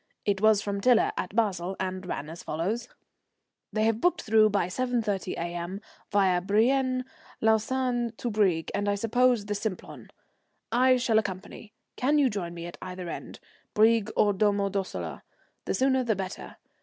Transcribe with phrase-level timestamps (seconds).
[0.25, 2.87] It was from Tiler at Basle, and ran as follows:
[3.71, 5.79] "They have booked through by 7.30 A.M.,
[6.11, 7.05] via Brienne,
[7.39, 10.09] Lausanne to Brieg, and I suppose the Simplon.
[10.71, 11.73] I shall accompany.
[11.97, 13.39] Can you join me at either end
[13.75, 15.21] Brieg or Domo Dossola?
[15.65, 16.57] The sooner the better.